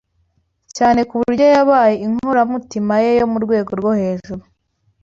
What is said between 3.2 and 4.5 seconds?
mu Rwego rwo hejuru